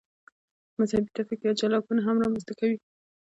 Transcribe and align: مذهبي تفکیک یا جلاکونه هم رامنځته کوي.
مذهبي 0.79 1.09
تفکیک 1.17 1.41
یا 1.47 1.53
جلاکونه 1.61 2.01
هم 2.07 2.15
رامنځته 2.23 2.53
کوي. 2.59 2.77